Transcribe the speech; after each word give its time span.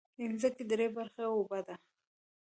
مځکه 0.31 0.63
درې 0.71 0.87
برخې 0.95 1.23
اوبه 1.33 1.59
لري. 1.67 1.75